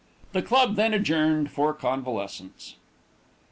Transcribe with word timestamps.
The 0.33 0.41
club 0.41 0.77
then 0.77 0.95
adjourned 0.95 1.51
for 1.51 1.75
convalescence. 1.75 2.75